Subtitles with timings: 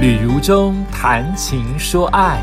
[0.00, 2.40] 旅如中谈情说爱，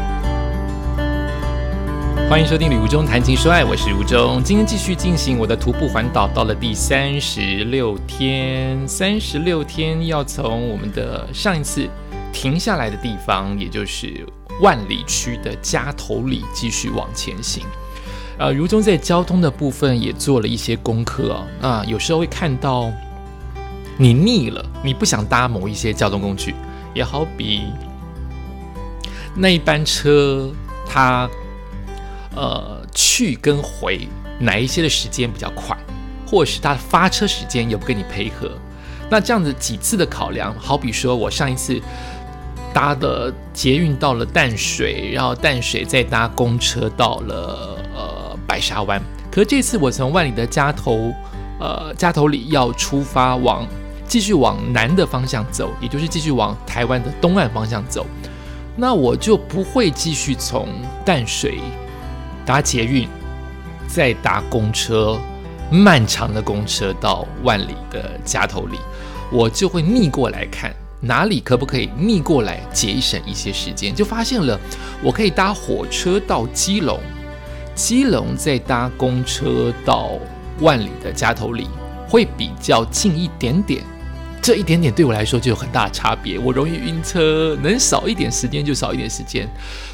[2.30, 4.44] 欢迎收听《旅途中谈情说爱》，我是如中。
[4.44, 8.88] 今天继续进行我的徒步环岛，到了第三十六天。
[8.88, 11.90] 三十六天要从我们的上一次
[12.31, 14.24] 停下来的地方，也就是
[14.62, 17.63] 万里区的家头里，继续往前行。
[18.38, 21.84] 呃，如中在交通的部分也做了一些功课啊。
[21.88, 22.91] 有时候会看到
[23.98, 26.53] 你腻了，你不想搭某一些交通工具。
[26.98, 27.66] 也好比
[29.36, 30.52] 那一班车，
[30.90, 31.30] 它
[32.36, 34.08] 呃去跟回
[34.40, 35.78] 哪一些的时间比较快，
[36.26, 38.50] 或者是它发车时间有跟你配合？
[39.12, 41.80] 那这样子几次的考量，好比说我上一次
[42.74, 49.00] 搭的捷运到了淡水，然后淡水再搭公车到了呃白沙湾，
[49.32, 51.14] 可是这次我从万里的家头
[51.60, 53.68] 呃家头里要出发往。
[54.08, 58.06] 继续往南的方向走，也就是继续往台湾的东岸方向走，
[58.76, 60.70] 那我就不会继续从
[61.04, 61.60] 淡水
[62.46, 63.08] 搭捷运，
[63.86, 65.19] 再搭公车，
[65.69, 68.77] 漫长的公车到万里的夹头里，
[69.30, 74.58] 我就会逆过来看哪里可不可以逆过来节省一些时间，就发现了
[75.03, 76.97] 我可以搭火车到基隆，
[77.75, 80.11] 基隆再搭公车到
[80.61, 81.67] 万里的夹头里，
[82.08, 83.83] 会比较近一点点。
[84.47, 89.45] 这一点点对我来说就有很大的差别，我容易晕车，能少一点时间就少一点时间，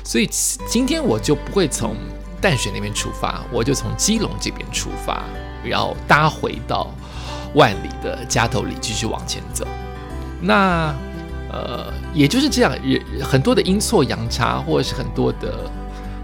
[0.04, 0.30] 所以
[0.70, 1.96] 今天我就不会从
[2.40, 5.24] 淡水那边出发，我就从基隆这边出发，
[5.66, 6.94] 然后搭回到
[7.56, 9.66] 万里的家头里继续往前走。
[10.40, 10.94] 那
[11.52, 15.68] 呃，也就是这样，也很多的阴错阳差，或者是很多的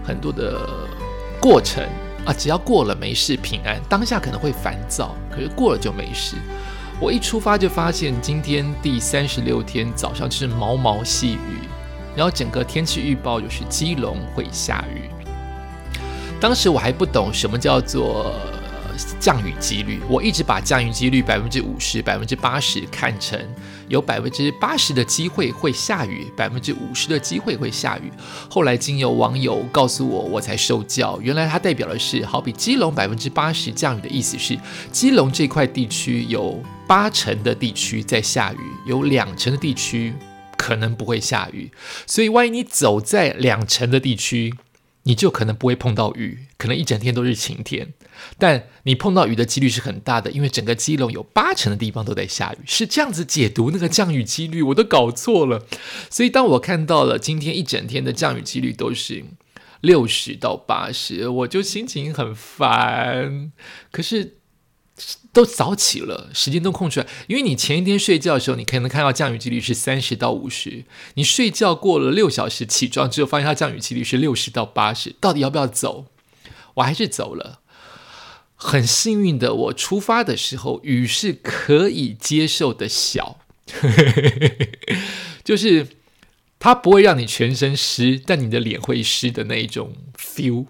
[0.06, 0.56] 很多的
[1.40, 1.82] 过程
[2.24, 6.36] 啊，只要过了没事平安，当下可能会烦躁，可是过了就没事。
[7.00, 11.66] 我一出发就发现，今天第三十六天早上就是毛毛细雨，
[12.14, 15.08] 然后整个天气预报就是基隆会下雨。
[16.38, 18.34] 当时我还不懂什么叫做。
[19.18, 23.38] 降雨几率，我一直把降雨几率百分之五十、百分之八十看成
[23.88, 28.12] 有百分之八十的机会会下雨，百分之五十的机会会下雨。
[28.50, 34.58] 后来经由网友告诉我，我才受教，原来它代表的是，好比基隆百分之八十降雨的意思是，
[34.92, 40.12] 基隆这块地区有八成的地区在下雨，有两成的地区
[40.58, 41.70] 可能不会下雨。
[42.04, 44.52] 所以，万一你走在两成的地区，
[45.04, 47.92] 你就可能不会碰到雨，可能一整天都是晴天。
[48.38, 55.64] 但你碰到雨的几率是很大的，因为整个基隆有八成的地方都在下雨，是这样子解读那个降雨几率，我都搞错了。
[56.10, 59.24] 所以当我看到了今天一整天的降雨几率都是
[59.80, 63.52] 六十到八十，我就心情很烦。
[63.92, 64.39] 可是。
[65.32, 67.06] 都早起了，时间都空出来。
[67.28, 70.84] 因为你前一天睡觉的时候，你可能看到降雨几率是三十到五十。
[71.14, 75.14] 你睡觉过了六小时，起床之后发现它降雨几率是六十到八十。
[75.20, 76.06] 到底要不要走？
[76.74, 77.60] 我还是走了。
[78.54, 83.40] 很幸运的，我出发的时候雨是可以接受的小，
[85.42, 85.86] 就是
[86.58, 90.66] 它不会让你全身湿，但你的脸会湿的那一种 feel。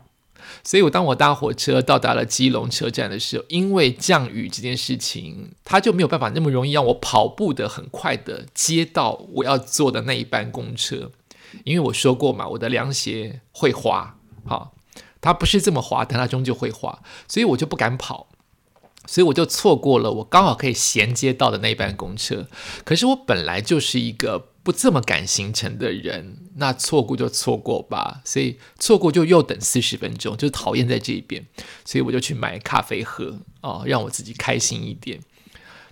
[0.62, 11.10] 所以，我当我搭火车到达了基隆车站的时候，因为降雨这件事情，它就没有办法那么容易让我跑步的很快的接到我要坐的那一班公车。
[11.64, 14.74] 因为我说过嘛，我的凉鞋会滑，好，
[15.20, 18.28] 它不是这么滑，但它终究会滑，所以我就不敢跑，
[19.06, 22.46] 所以我就错过了我刚好可以衔接到的那一班公车。
[22.84, 24.49] 可是我本来就是一个。
[24.62, 28.20] 不这么赶行程的人，那错过就错过吧。
[28.24, 31.46] 所以错过就又等四十分钟，就讨厌在这一边。
[31.84, 35.20] 所以我就去买咖啡喝哦，让我自己开心一点。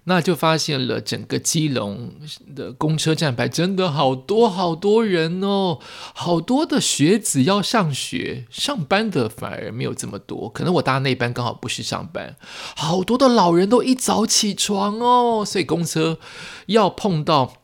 [0.04, 2.12] 那就发现了整个基隆
[2.56, 5.80] 的公车站牌真的好多好多人哦，
[6.14, 10.48] 好多的学子要上学，上班的反而没有这么多。
[10.48, 12.36] 可能我搭那班刚好不是上班，
[12.74, 16.18] 好多的老人都一早起床哦，所以公车
[16.66, 17.57] 要碰到。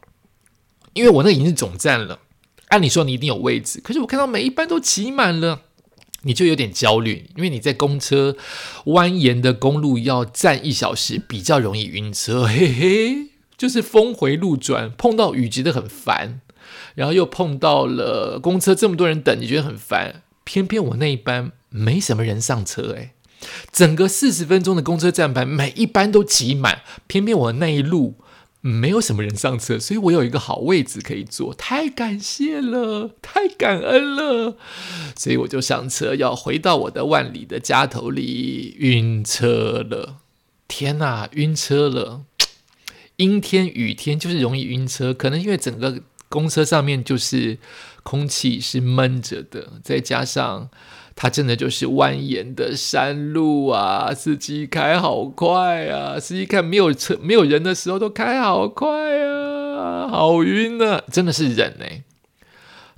[0.95, 2.21] 因为我那已经是总站了，
[2.69, 5.63] 按理说你一定有位置，可是我看到每一班都挤满了，
[6.23, 7.29] 你就有点焦虑。
[7.37, 8.37] 因为你在公车
[8.87, 16.41] 蜿蜒的公路要站一小时，比较容易晕车， 嘿嘿，就是峰回路转，碰到雨觉得很烦，
[16.95, 20.23] 然后又碰到了公车这么多人等，你觉得很烦。
[20.45, 23.11] 偏偏我那一班没什么人上车，诶，
[23.73, 28.15] 整个四十分钟的公车站牌每一班都挤满，偏偏我那一路。
[28.67, 34.57] 没有什么人上车，所以我有一个好位置可以坐，太感谢了，太感恩了，
[35.15, 40.17] 所以我就上车，要回到我的万里的家头里，晕车了，
[40.67, 42.23] 天哪，晕车了，
[43.17, 46.01] 阴天雨天就是容易晕车，可能因为整个
[46.31, 47.59] 公车上面就是
[48.03, 50.71] 空气是闷着的，再加上
[51.17, 58.89] 它真的就是蜿蜒的山路啊，司机开好快啊，司机看没有车没有人的时候都开好快
[59.25, 62.03] 啊，好晕啊，真的是人哎。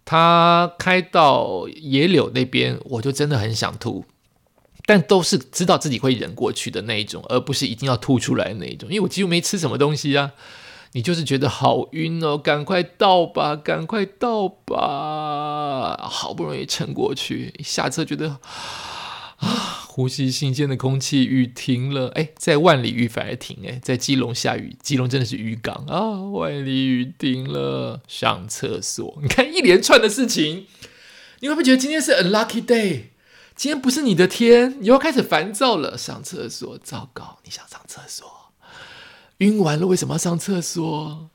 [0.05, 4.05] 他开到野柳那边，我就真的很想吐，
[4.87, 10.31] 但都是知道自己会忍过去的那一种，而不是一定要吐出来的那一种，因为我几乎没吃什么东西啊。
[10.97, 18.39] 你就是觉得好晕哦，赶快到吧，赶快到吧，好不容易撑过去，下车觉得
[19.37, 30.67] 啊，呼吸新鲜的空气，雨停了，哎，在万里雨反而停，哎，在基隆下雨，基隆真的是渔港啊，万里雨停了，上厕所，你看一连串的事情，
[31.41, 33.03] 你会不会觉得今天是 unlucky day？
[33.55, 38.36] 今天不是你的天，你又开始烦躁了，上厕所，糟糕，你想上厕所。
[39.39, 41.29] 晕完了，为什么要上厕所？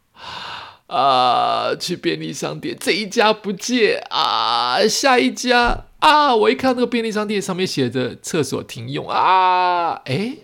[0.88, 10.38] 啊，去便利商店，这一家不借啊，下一家啊，我一看那个便利商店上面写着厕所停用啊，哎，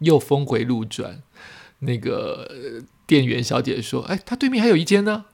[0.00, 1.22] 又峰回路转。
[1.80, 5.26] 那个店员小姐说：“哎，他对面还有一间呢。”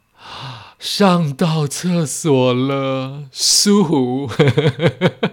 [0.79, 4.29] 上到厕所了，舒服，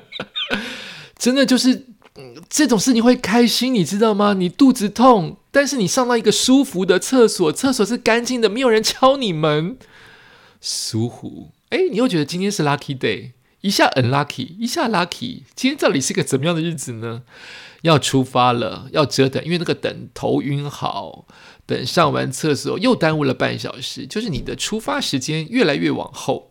[1.18, 1.88] 真的就是。
[2.50, 4.34] 这种事你会开心，你知道吗？
[4.34, 9.78] 你肚子痛，但是你上到一个舒服的厕所，厕所是干净的，没有人敲你门，
[10.62, 11.52] 舒服。
[11.70, 13.32] 哎，你又觉得今天是 lucky day，
[13.62, 15.44] 一下 unlucky，一下 lucky。
[15.56, 17.24] 今天到底是个怎么样的日子呢？
[17.84, 21.26] 要出发了，要折腾，因为那个等头晕好，
[21.66, 26.49] 等上完厕所又耽误了半小时，就是你的出发时间越来越往后。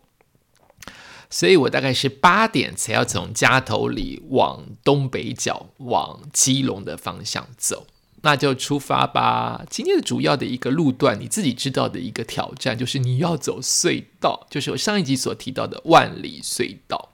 [1.30, 7.86] 所以我大概是八点才要从家头里往东北角往基隆的方向走，
[8.22, 9.64] 那就出发吧。
[9.68, 17.10] 今天的主要的一个路段，你自己知道的一个挑战，就是你要走隧道，就是我上一集所提到的万里隧道。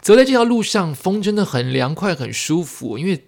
[0.00, 3.24] 走在这条路上，风真的很凉快，很舒服，因为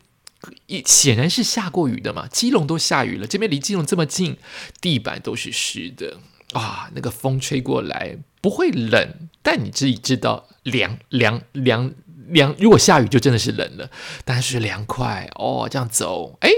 [0.84, 2.28] 显然是下过雨的嘛。
[2.28, 4.36] 基隆都下雨了，这边离基隆这么近，
[4.80, 6.18] 地板都是湿的。
[6.52, 11.92] 啊，那个风吹过来不会冷，但你自己知道凉凉凉
[12.28, 12.54] 凉。
[12.58, 13.90] 如果下雨就真的是冷了，
[14.24, 15.68] 但是凉快哦。
[15.70, 16.50] 这样走，哎，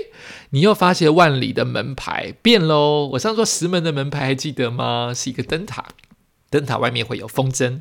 [0.51, 3.07] 你又发现万里的门牌变喽。
[3.13, 5.13] 我上次说石门的门牌还记得吗？
[5.15, 5.87] 是一个灯塔，
[6.51, 7.81] 灯塔外面会有风筝。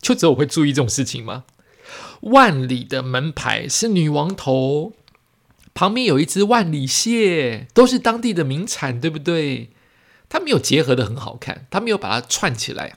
[0.00, 1.44] 就只有我会注意这种事情吗？
[2.22, 4.92] 万里的门牌是女王头，
[5.74, 9.70] 旁边有一只万里蟹，都是当地的名产，对不对？
[10.28, 12.96] 它没有结合的很好看，它没有把它串起来。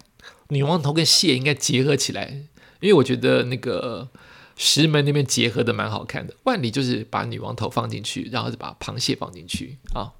[0.50, 2.44] 女王头跟蟹应该结合起来，
[2.80, 4.10] 因为我觉得那个
[4.56, 6.36] 石门那边结合的蛮好看的。
[6.44, 10.14] 万里就是把女王头放进去，然后是把螃蟹放进去啊，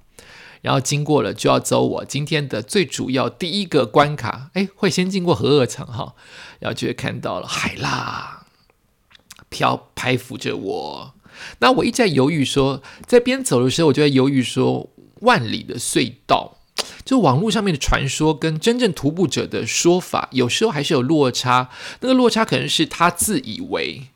[0.62, 6.14] 然后经过了就要走我今天的最主要第一个关卡，哎，会先经过河二场哈，
[6.58, 8.46] 然后就会看到了海浪
[9.48, 11.14] 漂拍浮着我。
[11.60, 14.90] 那我一直在犹豫说，在边走的时候，我就在犹豫说，
[15.20, 16.55] 万里的隧道。
[17.06, 21.70] 就网络上面的传说跟真正徒步者的说法，有时候还是有落差。
[22.00, 24.08] 那个落差可能是他自以为，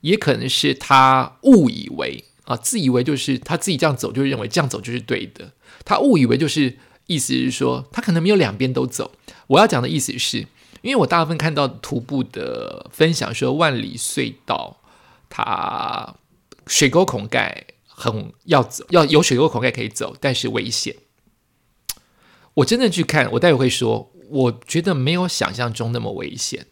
[0.00, 2.56] 也可能是他误以为啊。
[2.56, 5.52] 自以为就是他自己这样走，就认为这样走就是对的。
[5.84, 9.12] 他误以为就是意思是说，他可能没有两边都走。
[9.48, 10.38] 我要讲的意思是，
[10.80, 14.78] 因为我大部分看到徒步的分享说，万里隧道
[15.28, 16.14] 它
[16.66, 20.96] 水沟孔盖很要走，要有水沟孔盖可以走，但是危险。
[22.60, 26.66] 我真的去看，我待会会说，我觉得没有想象中那么危险。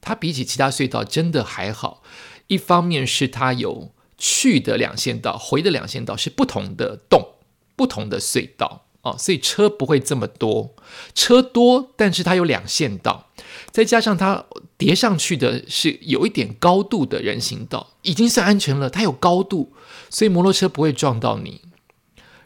[0.00, 2.02] 它比起其他隧道真的还好。
[2.46, 7.34] 一方面是它有去的两线道，回的两线道是不同的洞、
[7.76, 10.74] 不同的隧道哦，所以车不会这么多。
[11.14, 13.28] 车多，但是它有两线道，
[13.70, 18.90] 再加上它叠上去的是有一点高度的人行道，已经算安全了。
[18.90, 19.72] 它有高度，
[20.08, 21.60] 所以摩托车不会撞到你。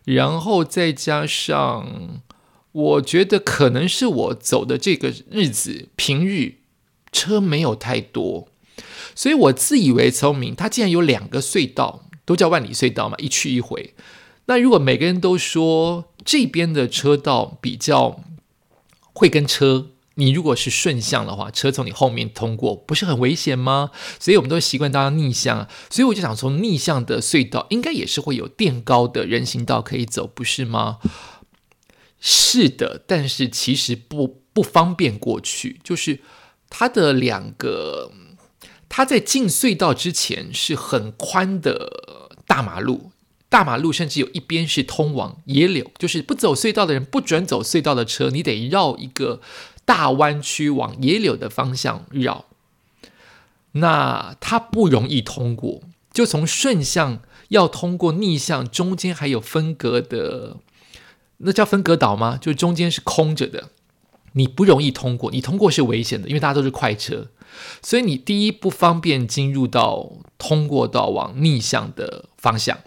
[0.05, 2.21] 然后再加上。
[2.75, 6.57] 我觉得可能是我走的这个日子平日
[7.13, 8.49] 车没有太多，
[9.15, 10.57] 所以我自以为聪明。
[10.57, 13.95] 它既然有两个隧道，都叫万里隧道嘛，一去一回。
[14.47, 18.21] 那如果每个人都说这边的车道比较
[19.13, 23.93] 会跟车，你如果是顺向的话，车从你后面通过不是很危险吗？
[24.19, 30.99] 所以我们都习惯大家逆向，所以我就想从逆向的隧道应该也是会有垫高的人行道可以走，不是吗？
[32.27, 35.79] 是的，但是其实不不方便过去。
[35.85, 36.21] 就是
[36.71, 38.11] 它的两个，
[38.89, 43.11] 它在进隧道之前是很宽的大马路，
[43.51, 49.43] 大马路甚至有一边是通往野柳，就是不走隧道的人不准走隧道的车，你得绕一个
[49.85, 52.47] 大湾区往野柳的方向绕，
[53.73, 55.83] 那它不容易通过。
[56.11, 60.57] 就从顺向要通过逆向，中间还有分隔的，
[61.45, 62.39] 那叫分隔岛吗？
[62.41, 63.71] 就中间是空着的，
[64.33, 65.31] 你不容易通过。
[65.31, 67.29] 你通过是危险的，因为大家都是快车，
[67.83, 72.79] 所以你第一不方便进入到通过到往逆向的方向。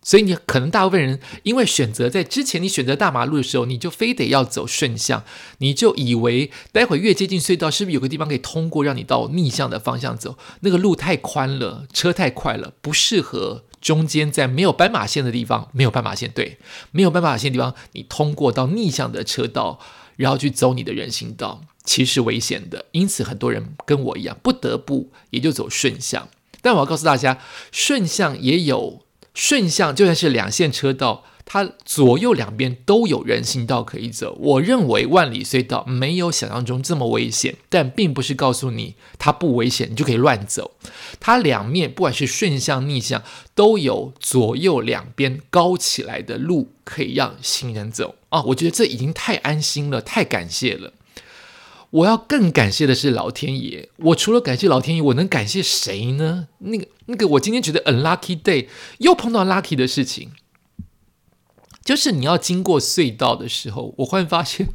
[0.00, 5.22] 所以你可能大部分人因为选择在之前你选择大马路的时候，你就非得要走顺向，
[5.58, 10.38] 你就以为待会越接近隧道，是不是有个地方可以通过，让你到逆向的方向走？
[10.60, 16.58] 那个路太宽了，车太快了，不适合中间在没有斑马线的地方，没有斑马线对，
[16.90, 19.78] 没有斑马线的地方，你通过到逆向的车道，
[20.16, 22.86] 然后去走你的人行道，其实危险的。
[22.92, 26.28] 因此很多人跟我一样，不得不也就走顺向。
[26.60, 27.38] 但我要告诉大家，
[27.70, 29.04] 顺向也有。
[29.34, 34.36] 顺向就算是两线车道，它左右两边都有人行道可以走。
[34.38, 40.72] 我认为万里隧道没有想象中这么危险，但并不是告诉你它不危险，你就可以乱走。
[41.18, 43.22] 它两面不管是顺向逆向，
[43.54, 48.42] 都有左右两边高起来的路可以让行人走啊！
[48.42, 50.92] 我觉得这已经太安心了，太感谢了。
[51.90, 53.88] 我要更感谢的是老天爷。
[53.96, 56.48] 我除了感谢老天爷，我能感谢谁呢？
[56.58, 58.66] 那个、那个，我今天觉得 unlucky day
[58.98, 60.32] 又碰到 lucky 的事情，
[61.88, 64.68] 就是你要经过隧道的时候，我忽然发现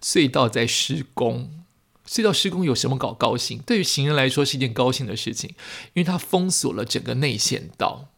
[0.00, 1.50] 隧道在施工。
[2.06, 3.58] 隧道施工有什么搞高兴？
[3.66, 5.50] 对于行人来说是一件高兴的事情，
[5.94, 8.10] 因为它封锁了整个内线道。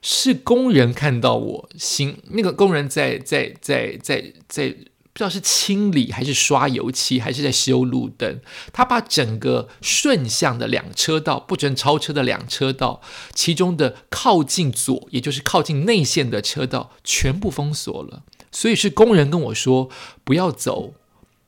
[0.00, 4.74] 是工人看到我行，那个工人在在在在在。
[5.14, 8.40] 不知道是清理还是刷油漆，还是在修路灯。
[8.72, 13.00] 他把整个顺向的两车道不准超车的两车道，
[13.32, 18.24] 其中的靠近左，也就是靠近内线的车道，全部封锁了。
[18.50, 19.88] 所以是工人跟我说，
[20.24, 20.94] 不要走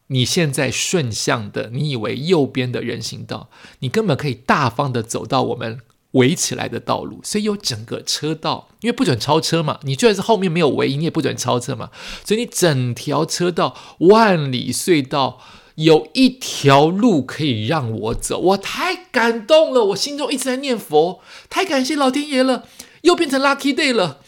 [0.06, 5.80] 你现在顺向的，你以为右边的人行道，你根本可以大方的走到我们。
[6.16, 9.78] 围起来的道路，所以有整个车道，因为不准超车嘛。
[9.82, 11.90] 你就算是后面没有围，你也不准超车嘛。
[12.24, 15.38] 所以你整条车道，万里隧道
[15.76, 19.84] 有一条路可以让我走，我太感动了。
[19.86, 22.64] 我心中一直在念佛，太感谢老天爷了，
[23.02, 24.20] 又变成 lucky day 了，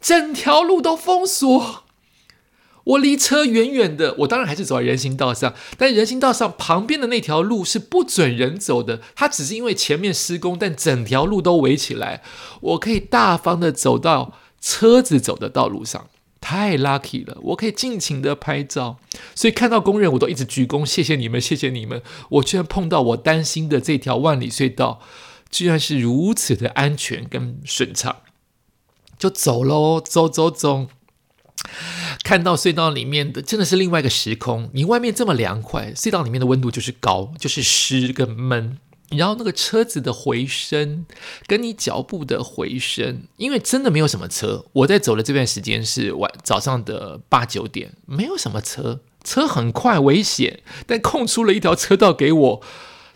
[0.00, 1.81] 整条路都封锁。
[2.84, 9.00] 我离车远远的，我当然还是走在人行道上，但人行道上旁边的那条路是不准人走的。
[9.14, 12.22] 它只是因为前面施工，但整条路都围起来，
[12.60, 16.08] 我可以大方的走到车子走的道路上，
[16.40, 17.38] 太 lucky 了！
[17.42, 18.98] 我可以尽情的拍照，
[19.34, 22.02] 所以看到工人我都一直鞠躬，谢谢你们，谢谢你们！
[22.30, 25.00] 我居然碰到我担心的这条万里隧道，
[25.48, 28.16] 居然是如此的安全跟顺畅，
[29.16, 30.88] 就走喽，走走走。
[32.22, 34.70] 看到隧道里面的真的是另外一个时空。
[34.72, 38.78] 你外面这么凉快，隧道里面的温度就是高，就是湿跟闷。
[39.10, 41.04] 然后那个车子的回声，
[41.46, 44.64] 跟你脚步的回声，因为真的没有什么车。
[44.72, 52.62] 我在走的这段时间是晚早上的八九点，没有什么车，车很快，危险，但空出了一条车道给我，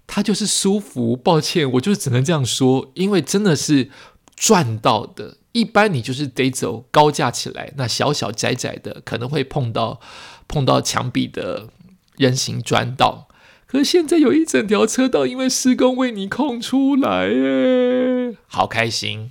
[0.07, 1.17] 它就是舒服。
[1.17, 3.89] 抱歉，我就只能这样说，因为真的是
[4.35, 5.39] 赚到的。
[5.57, 9.99] 一般你就是得走高架起来，那小小窄窄的可能会碰到
[10.47, 11.71] 碰到墙壁的
[12.19, 13.27] 人行砖道。
[13.67, 19.31] 可现在有一整条车道，因为施工为你空出来耶，好开心！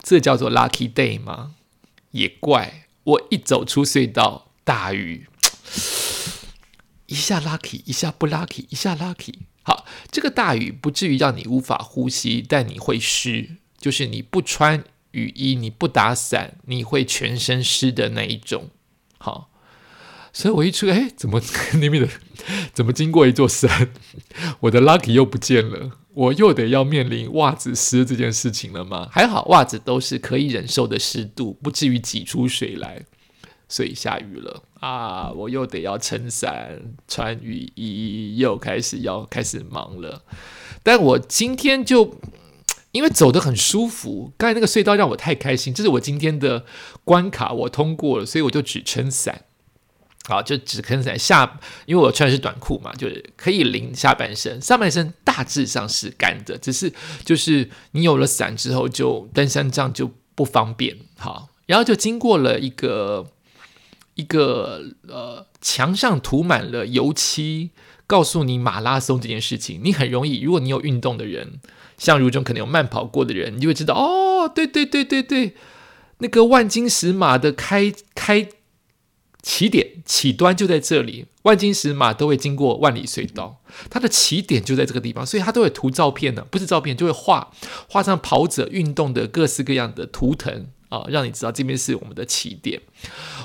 [0.00, 1.56] 这叫做 lucky day 吗？
[2.12, 5.26] 也怪我一走出隧道，大雨，
[7.06, 9.34] 一下 lucky，一下不 lucky，一下 lucky。
[9.64, 14.84] 好，这个大雨不至于让你无法呼吸，但你会湿，就是你不穿。
[15.14, 18.70] 雨衣你不打伞，你会全身湿的那一种。
[19.18, 19.48] 好，
[20.32, 21.40] 所以我一出，哎，怎么
[21.74, 22.08] 那边的
[22.72, 23.90] 怎么经过一座山，
[24.60, 29.08] 我的 lucky 又不见了，我又得要面临袜子湿这件事情了吗？
[29.12, 33.04] 还好袜子都是可以忍受的湿度，不至于挤出水来。
[33.68, 40.24] 所以下雨了啊，我又得要撑伞、穿雨衣，又开始要开始忙了。
[40.82, 42.20] 但我今天就。
[42.94, 46.64] 因为走得很舒服，刚才那个隧道让我太开心，这是我今天的
[47.02, 49.42] 关卡，我通过了，所以我就只撑伞，
[50.28, 56.92] 好，就只撑伞下，因为我穿的是短裤嘛，就是可以淋下半身，上半身大致上是干的，只是
[57.24, 63.26] 就是你有了伞之后，就登山杖就不方便，好，然后就经过了一个
[64.14, 67.70] 一个呃墙上涂满了油漆，
[68.06, 71.58] 告诉你马拉松这件事情，你很容易，如果你有运动的人。
[71.96, 75.54] 像如中可能有慢跑过的人，你就会知道哦，对对对对对，
[76.18, 78.48] 那个万金石马的开开
[79.42, 83.60] 起点起端就在这里，万金石马都会经过万里隧道，
[83.90, 87.52] 它的起点就在这个地方，所以它都会涂照片的，不是照片就会画
[87.88, 92.80] 画上跑者运动的各式各样的图腾啊，让你知道这边是我们的起点。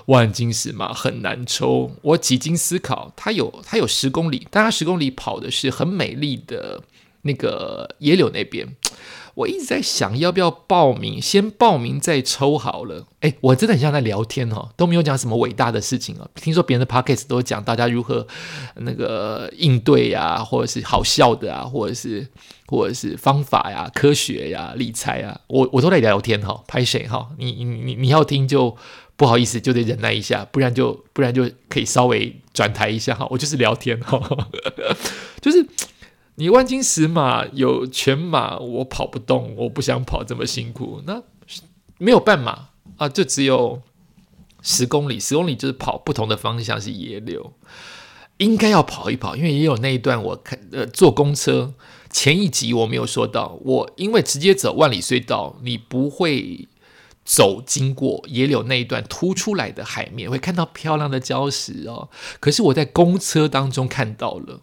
[0.05, 6.81] 万金石马很难抽，我几经思考，它有它有十公里，但它十公里跑的是很美丽的
[7.23, 8.75] 那个野柳那边。
[9.35, 11.21] 我一直在想，要不要报名？
[11.21, 13.05] 先报名再抽好了。
[13.21, 16.29] 哎，我真的很像在聊天哦，都没有讲什么伟大的事情哦。
[16.35, 18.27] 听说别人的 p o c k e t 都讲大家如何
[18.75, 22.27] 那个应对呀，或者是好笑的啊，或者是
[22.67, 26.61] 或者是方法呀、科学呀、理财啊，我我都在聊天哈。
[26.67, 27.29] 拍谁哈？
[27.37, 28.75] 你你你你要听就
[29.15, 33.25] 不好意思，就得忍耐一下，不然就不然就可以稍微转台一下哈。
[33.29, 34.19] 我就是聊天哈，
[35.39, 35.65] 就是。
[36.39, 41.01] 你万金石马有全马，我跑不动，我不想跑这么辛苦。
[41.05, 41.21] 那
[41.97, 43.81] 没有半马啊，就只有
[44.61, 47.51] 十公里，十公里就是跑不同的方向是野柳，
[48.37, 51.73] 应该要跑一跑，因为也有那一段我看呃坐公车
[52.09, 56.69] 前一集我没有说到，我因为直接走万里隧道，你不会
[57.25, 62.07] 走经过野柳那一段凸出来的海面，会看到漂亮的礁石哦。
[62.39, 64.61] 可是我在公车当中看到了。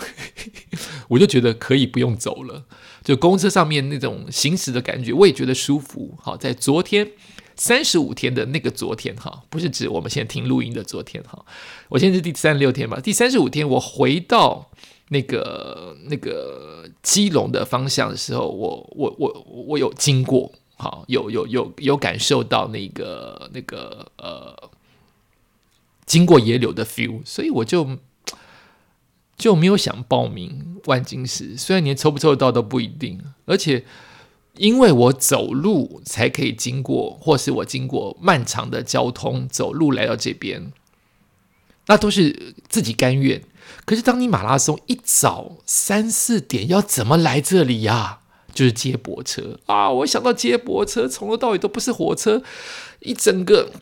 [1.08, 2.64] 我就觉得可以不用走了，
[3.02, 6.16] 就公车上面那种行驶的感觉，我也觉得舒服。
[6.20, 7.10] 好，在昨天
[7.56, 11.44] 三十五天的那个昨天，哈，不是指我们现在听录音的昨天，哈，
[11.88, 14.70] 我现在是第三十六天吧，第三十五天我回到
[15.08, 24.70] 那个那个基隆的方向的时候，我我我我有经过，好，有有有有感受到那个那个呃，
[26.06, 27.98] 经过野柳的 feel，所以我就。
[29.40, 33.82] 就没有想报名万金石，虽然连抽不抽得到都不一定，而且
[34.58, 40.70] 因为我走路才可以经过，或是我经过漫长的交通走路来到这边，
[41.86, 43.42] 那都是自己甘愿。
[43.86, 48.18] 可是当你马拉松一早三四点要怎么来这里呀？
[48.52, 49.88] 就是接驳车啊！
[49.90, 52.42] 我想到接驳车从头到尾都不是火车，
[52.98, 53.72] 一整个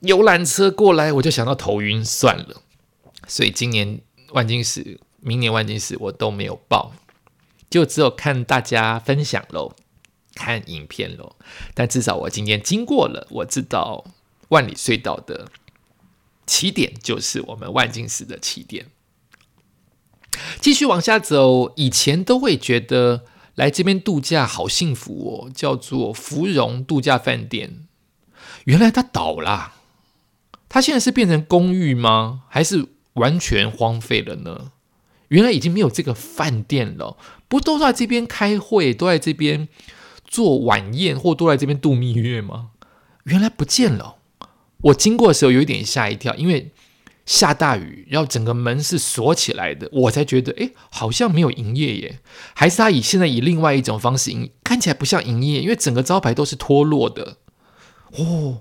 [0.00, 2.62] 游览车过来，我就想到头晕，算了。
[3.28, 4.00] 所以今年。
[4.30, 6.92] 万金石，明年万金石我都没有报，
[7.70, 9.74] 就只有看大家分享喽，
[10.34, 11.36] 看影片喽。
[11.74, 14.04] 但至少我今天经过了，我知道
[14.48, 15.50] 万里隧道的
[16.46, 18.86] 起点就是我们万金石的起点。
[20.60, 27.86] 继续往下走，以前都会觉得来这边度假好幸福哦，叫做芙蓉度假饭店。
[28.64, 29.74] 原来它倒了，
[30.68, 32.44] 它现在是变成公寓吗？
[32.48, 32.86] 还是？
[33.18, 34.72] 完全荒废了呢？
[35.28, 39.68] 原来已经没有这个饭店了，不都在这边开会，都在这边
[40.24, 42.70] 做晚宴，或都在这边度蜜月吗？
[43.24, 44.16] 原来不见了。
[44.80, 46.72] 我经过的时候有一点吓一跳，因为
[47.26, 52.20] 下大雨，然后整个门是锁起来的，我才觉得，哎，好像没有营业耶。
[52.54, 57.36] 还是他以现在以另外一种方式营，看起来不像营业，因为整个招牌都是脱落的。
[58.12, 58.60] 哦，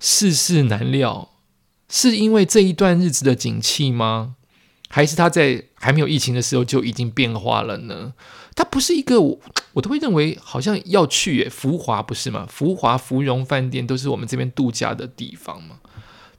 [0.00, 1.30] 世事难料。
[1.88, 4.36] 是因为这一段日子的景气吗？
[4.90, 8.14] 还是他在还没有疫情的时候就已经变化了呢？
[8.56, 9.38] 它不是一个我
[9.74, 12.46] 我都会认为好像要去耶，福华不是吗？
[12.50, 15.76] 福华芙蓉饭店都是我们这边度假的地方嘛。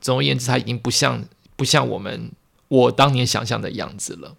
[0.02, 1.24] 总而言之，它已经不像
[1.56, 2.32] 不像我们
[2.68, 4.36] 我当年想象的样子了。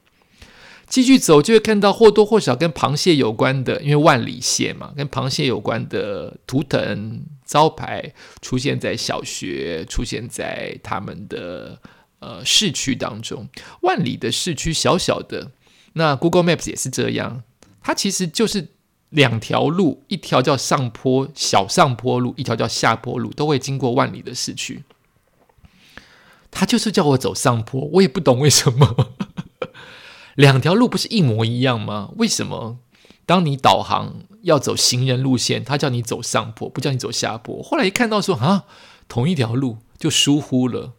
[0.90, 7.24] 继续走就会看到或多或少跟螃蟹有关的，因为万里蟹嘛，跟螃蟹有关的图腾。
[7.50, 11.80] 招牌出现在小学，出现在他们的
[12.20, 13.48] 呃市区当中。
[13.80, 15.50] 万里的市区小小的，
[15.94, 17.42] 那 Google Maps 也是这样。
[17.82, 18.68] 它其实就是
[19.08, 24.84] 两条路，一条叫上坡小上坡路，一条叫下坡路，都会经过万里的市区。
[26.52, 29.14] 他就是叫我走上坡，我也不懂为什么。
[30.34, 32.10] 两条路不是一模一样吗？
[32.16, 32.78] 为什么？
[33.26, 37.62] 当你导航要走行人路线，他叫你走上坡，不叫你走下坡。
[37.62, 38.64] 后来一看到说啊，
[39.08, 40.94] 同一条路就疏忽了，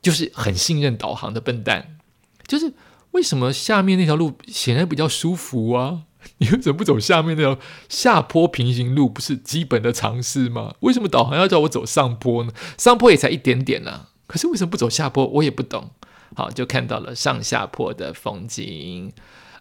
[0.00, 1.98] 就是很信任导航的笨蛋。
[2.46, 2.74] 就是
[3.12, 6.02] 为什么下面那条路显然比较舒服啊？
[6.38, 9.08] 你为什么不走下面那条下坡平行路？
[9.08, 10.74] 不是基本的常识吗？
[10.80, 12.52] 为什么导航要叫我走上坡呢？
[12.78, 15.26] 上坡也才一点点啊，可是为什么不走下坡？
[15.26, 15.90] 我也不懂。
[16.34, 19.12] 好，就看到了上下坡的风景。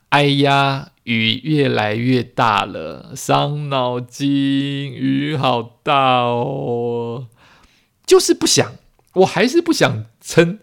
[0.09, 4.91] 哎呀，雨越来越大了，伤脑筋。
[4.91, 7.27] 雨好大哦，
[8.05, 8.73] 就是不想，
[9.13, 10.59] 我还是不想撑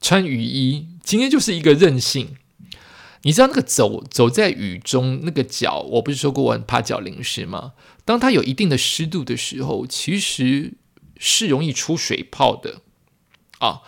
[0.00, 0.88] 穿雨衣。
[1.02, 2.36] 今天就是一个任性。
[3.22, 7.72] 你知道那个走走在雨中，那个脚，我不是说过我很怕脚淋湿吗？
[8.04, 10.74] 当它有一定的湿度的时候，其实
[11.18, 12.82] 是容易出水泡的。
[13.58, 13.82] 啊，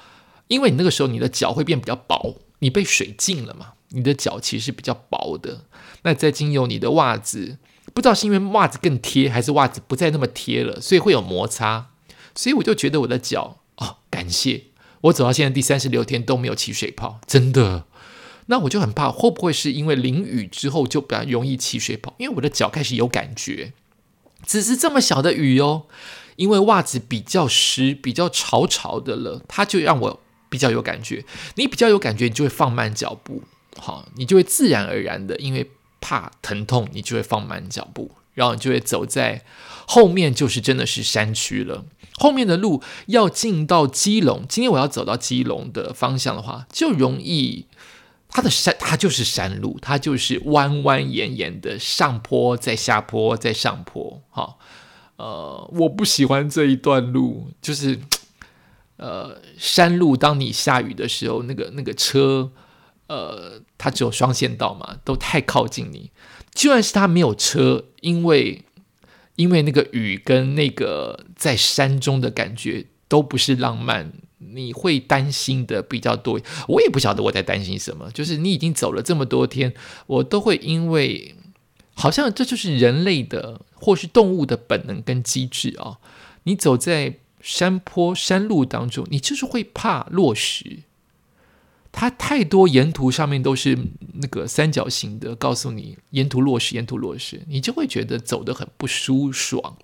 [0.48, 5.64] 因为你那个时候你的脚会变比较薄，你被水浸了嘛，你的脚其实是比较薄的。
[6.02, 7.58] 那再经由你的袜子，
[7.94, 11.90] 不知道是因为袜子更贴，还是袜子不再那么贴了，所以会有摩擦。
[12.34, 14.64] 所以我就觉得我的脚哦，感谢
[15.02, 17.84] 我走到现在第三十六天都没有起水泡，真的。
[18.46, 23.72] 那我就很怕会不会是因为淋雨之后就比较容易起水泡，因为我的脚开始有感觉。
[24.46, 25.86] 只是这么小的雨哦，
[26.36, 31.24] 因为袜子比较湿、比较潮潮的了，它就让我比较有感觉。
[31.56, 33.42] 你比较有感觉，你就会放慢脚步，
[33.76, 39.44] 好，你就会自然而然的，因为怕疼痛，你就会放慢脚步，然后你就会走在
[39.86, 41.84] 后面，就是真的是山区了。
[42.14, 47.66] 后面的路要进到基隆，今天我要走到基隆的方向的话，就容易。
[48.30, 54.20] 它的山，它就是山路，它就是弯弯延延的上坡，再下坡，再上坡。
[54.28, 54.56] 哈，
[55.16, 57.98] 呃，我不喜欢这一段路，就是
[58.98, 60.16] 呃，山路。
[60.16, 62.52] 当你下雨的时候，那个那个车，
[63.08, 66.10] 呃，它只有双线道嘛，都太靠近你。
[66.52, 68.64] 就算是它没有车，因为
[69.36, 74.12] 因为那个雨跟那个在山中的感觉都不是浪漫。
[74.40, 78.08] 你会担心的比较多，我也不晓得我在担心什么。
[78.12, 79.74] 就是你已经走了这么多天，
[80.06, 81.34] 我都会因为
[81.94, 85.98] 好像这就是人类的或是动物的本能跟机制啊。
[86.44, 90.84] 你走在山坡山路当中，你就是会怕落石。
[91.90, 93.76] 它太多沿途上面都是
[94.14, 99.78] 那个三角形的，告诉你沿途落石，沿途落石，你就会觉得走得很不舒爽。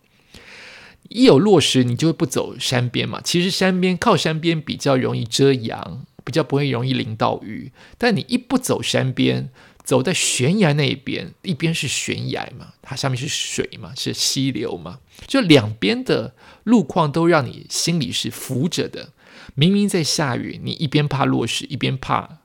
[1.08, 3.20] 一有落石，你就会不走山边嘛。
[3.22, 7.72] 其实山边靠山边比较容易遮阳，比较不会容易淋到雨。
[7.98, 9.50] 但你一不走山边，
[9.84, 19.10] 走在悬崖那一边，一边是悬崖嘛，它下面是水嘛，是溪流嘛，就两边的路况都让你心里是浮着的。
[19.54, 22.38] 明明在下雨，你一边怕落石，一边怕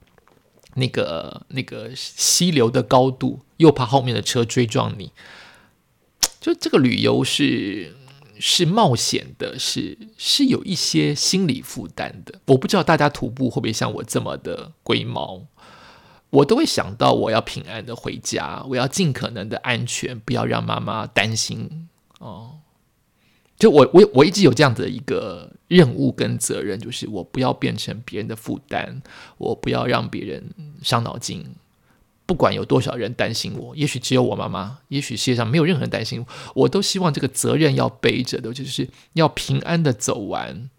[0.76, 5.12] 那个那个溪流的高度，又怕后面的车追撞你。
[6.40, 7.96] 就这个旅游是。
[8.42, 12.40] 是冒险的，是是有一些心理负担的。
[12.46, 15.46] 我不知道大家徒步会不会像我这么的龟毛，
[16.30, 21.90] 我都会想到我要平安的回家，我要尽可能的安全，不要让妈妈担心
[22.20, 22.58] 哦。
[23.58, 29.02] 就我我我一直有这样的一个任务跟责任，就是我不要变成别人的负担，
[29.38, 30.50] 我不要让别人
[30.82, 31.46] 伤脑筋。
[32.26, 40.70] 不管有多少人担心我，也许只有我妈妈，也许世界上没有任何人担心我，我都希望这个责任要背着的，就是要平安的走完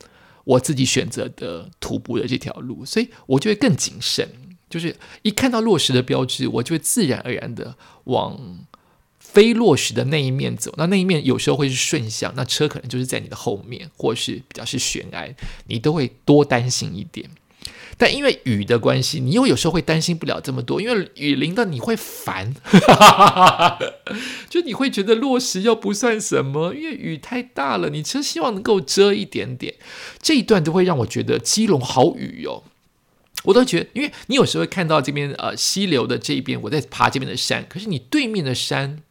[0.45, 4.29] 我自己选择的徒步的这条路，所以我就会更谨慎，
[4.71, 8.61] 就是一看到落石的标志，我就会自然而然的往
[9.19, 10.73] 非落石的那一面走。
[10.79, 15.35] 那那一面有时候会是顺向，那车可能就是在你的后面，或是比较是悬崖，
[15.67, 17.29] 你都会多担心一点。
[17.99, 22.55] 但因为雨的关系，你又有时候会担心不了这么多，因为雨淋的你会烦，
[24.49, 29.75] 就你会觉得落石又不算什么，因为雨太大了，你只希望能够遮一点点。
[30.23, 32.65] 这一段都会让我觉得基隆好雨哟，
[33.45, 39.03] 我都觉得，因为你有时候会看到这边呃溪流的这一边，我在爬这边的山，可是你对面的山。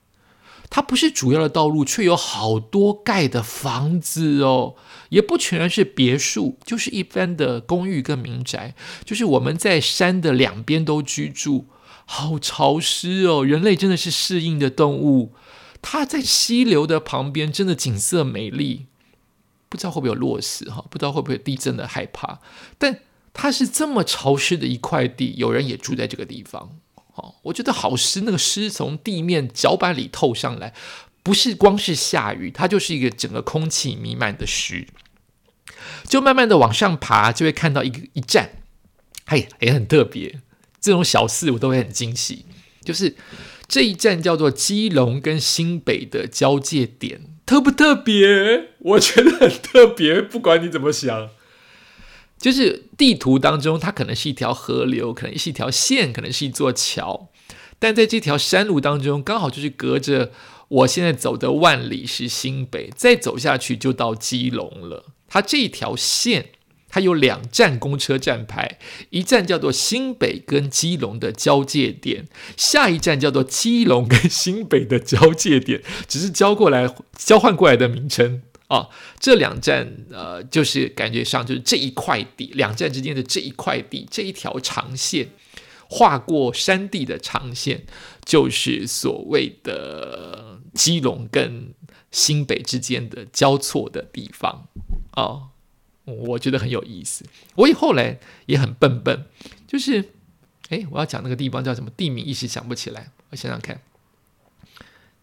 [0.71, 4.75] 它不是主要的道路，却有好多盖的房子哦，
[5.09, 8.75] 也不全然是别墅，就是一般的公寓跟民宅。
[9.03, 11.65] 就是我们在山的两边都居住，
[12.05, 13.43] 好潮湿哦。
[13.43, 15.33] 人类真的是适应的动物。
[15.81, 18.85] 它在溪流的旁边，真的景色美丽。
[19.69, 20.85] 不知道会不会有落石哈？
[20.91, 22.41] 不知道会不会地震的害怕。
[22.77, 22.99] 但
[23.33, 26.77] 它是这么潮湿的一块地，有人也住在这个地方。
[27.15, 30.73] 哦我觉得好湿，那个湿从地面脚板里透上来，
[31.21, 34.87] 不是光是下雨，它就是一个整个空气弥漫的湿。
[36.05, 38.61] 就慢慢的往上爬，就会看到一个一站，
[39.25, 40.39] 哎，也很特别。
[40.79, 42.45] 这种小事我都会很惊喜。
[42.83, 43.15] 就是
[43.67, 48.69] 这一站叫做基隆跟新北的交界点，特不特别？
[48.79, 51.29] 我觉得很特别，不管你怎么想。
[52.39, 57.29] 就是地图当中，它可能是一条河流，可能是一条线，可能是一座桥，
[57.77, 60.31] 但在这条山路当中，刚好就是隔着
[60.69, 65.07] 我现在走的万里是新北，再走下去就到基隆了。
[65.27, 66.51] 它这条线，
[66.87, 78.41] 它有两站公车站牌，一站叫做新北跟基隆的交界点，下一站叫做基隆跟新北的交界点，只是交过来交换过来的名称。
[78.69, 78.87] 啊，
[79.19, 85.27] 这两站呃，就是感觉上就是这一块地，两站之间的这一块地，这一条长线
[85.89, 87.83] 划过山地的长线，
[88.23, 91.73] 就是所谓的基隆跟
[92.11, 94.67] 新北之间的交错的地方。
[95.13, 95.49] 哦，
[96.05, 97.25] 我觉得很有意思。
[97.55, 99.25] 我以后来也很笨笨，
[99.67, 100.13] 就是，
[100.69, 103.11] 哎，我要讲那个地方叫什么地名，一时想不起来。
[103.31, 103.81] 我想想看，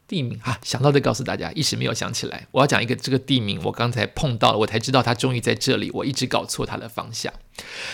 [0.09, 2.47] 地名啊，想到再告诉大家，一时没有想起来。
[2.53, 5.91] 我要讲一个这个地名，我刚才碰到了，我才知道它终于在这里。
[5.93, 7.33] 我一直搞错它的方向。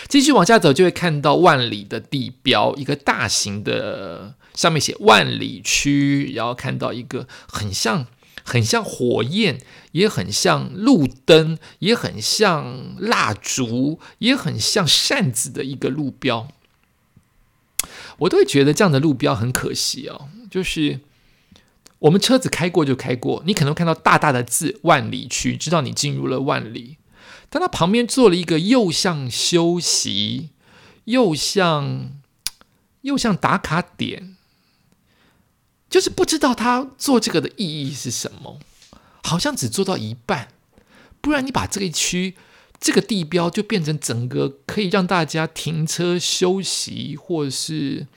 [0.07, 8.07] 继续往下走，就会看到万里的地标，一个大型的，上面写万里区，然后看到一个很像。
[8.45, 9.61] 很像火焰，
[9.93, 16.49] 也很像路灯，也很像蜡烛，也很像扇子的一个路标。
[18.17, 20.27] 我都会觉得这样的路标很可惜哦。
[20.51, 20.99] 就是
[22.03, 26.97] 我们车子开过就开过，你可能看到大大的字“万里区”，知道你进入了万里。
[27.49, 30.49] 但它旁边做了一个又像休息，
[31.05, 32.11] 又像
[33.01, 34.35] 又像打卡点。
[35.89, 38.59] 就是不知道他做这个的意义是什么，
[39.23, 40.49] 好像只做到一半，
[41.21, 42.35] 不然你把这个区
[42.79, 48.07] 这个地标就变成整个可以让大家停车休息，或者是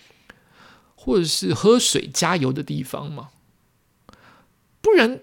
[0.97, 3.29] 或者是喝水加油的地方吗？
[4.87, 5.19] 不然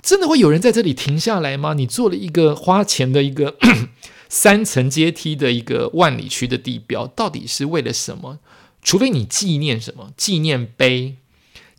[0.00, 1.74] 真的会有人在这里停下来吗？
[1.74, 3.56] 你做了一个花钱的一个
[4.30, 8.38] 三层阶梯的一个万里区的地标，到底是为了什么？
[8.80, 11.16] 除非你纪念什么纪念碑。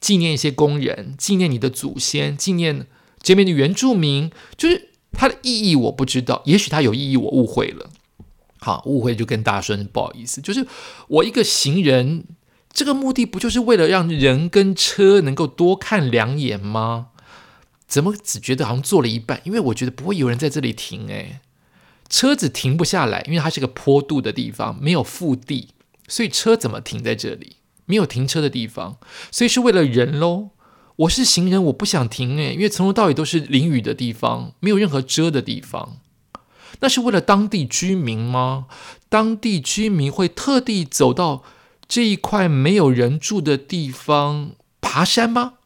[0.02, 2.88] 纪念一些工人，纪念你的祖先，纪念
[3.22, 7.90] 这边的原住民，就是它的意义我不知道，也许它有意义，我误会了。
[8.60, 10.42] 好，误会就跟大家说不好意思。
[10.42, 10.68] 就是
[11.08, 12.26] 我一个行人，
[12.74, 17.10] 这个目的不就是为了让人跟车能够多看两眼吗？
[17.88, 19.40] 怎么只觉得好像做了一半？
[19.44, 21.40] 因为我觉得不会有人在这里停，诶，
[22.10, 25.70] 车子停不下来，因为它是个坡度的地方，没有腹地，
[26.08, 27.58] 所以车怎么停在这里？
[27.86, 28.98] 没有停车的地方，
[29.30, 30.50] 所以是为了人喽。
[30.96, 35.98] 我是行人，我不想停诶，因为从头到尾都是淋雨的地方，没有任何遮的地方。
[36.80, 38.66] 那是为了当地居民吗？
[39.10, 41.44] 当地居民会特地走到
[41.94, 45.60] 这一块没有人住的地方爬山吗？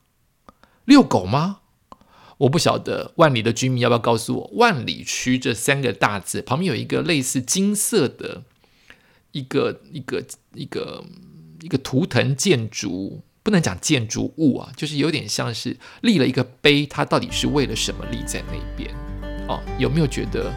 [0.83, 1.59] 遛狗吗？
[2.39, 3.13] 我不晓得。
[3.15, 4.51] 万里的居民要不要告诉我？
[4.55, 8.43] 万里区这三个大字旁边有一个类似金色的
[9.31, 10.21] 一个一个
[10.53, 11.05] 一个。
[11.61, 18.93] 一个图腾建筑不能讲建筑物啊，就是有点像是立了一个碑，它到底是为了什么立在那边？
[19.47, 20.53] 哦，有没有觉得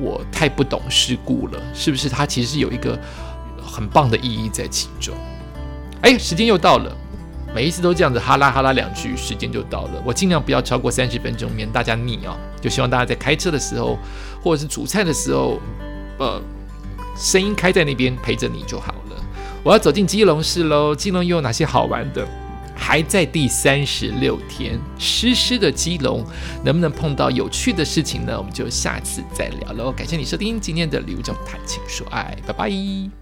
[0.00, 1.74] 我太不懂世故了？
[1.74, 2.98] 是不是它其实有一个
[3.72, 5.14] 很棒的意义在其中？
[6.02, 6.94] 哎，时间又到了，
[7.54, 10.02] 每一次都这样子哈拉哈拉两句，时间就到了。
[10.04, 12.36] 我尽量不要超过三十分钟，免大家腻哦。
[12.60, 13.98] 就希望大家在开车的时候，
[14.42, 15.58] 或者是煮菜的时候，
[16.18, 16.40] 呃，
[17.16, 19.24] 声音开在那边陪着你就好了。
[19.64, 20.94] 我要走进基隆市喽！
[20.94, 22.26] 基隆又有哪些好玩的？
[22.74, 26.24] 还在第三十六天，湿湿的基隆
[26.64, 28.36] 能不能碰到有趣的事情呢？
[28.36, 29.92] 我们就下次再聊喽！
[29.92, 33.21] 感谢你收听今天的礼物中谈情说爱，拜拜。